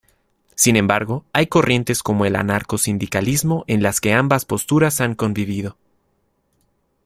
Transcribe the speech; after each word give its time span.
Sin 0.55 0.77
embargo, 0.77 1.25
hay 1.31 1.45
corrientes 1.45 2.01
como 2.01 2.25
el 2.25 2.35
anarcosindicalismo 2.35 3.65
en 3.67 3.83
las 3.83 4.01
que 4.01 4.13
ambas 4.13 4.45
posturas 4.45 4.99
han 4.99 5.13
convivido. 5.13 5.77